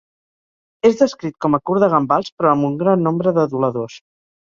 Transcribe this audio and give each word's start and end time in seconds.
És 0.89 0.97
descrit 1.01 1.37
com 1.45 1.59
a 1.59 1.61
curt 1.71 1.85
de 1.85 1.91
gambals 1.97 2.35
però 2.41 2.57
amb 2.57 2.71
un 2.73 2.83
gran 2.83 3.09
nombre 3.11 3.39
d'aduladors. 3.41 4.05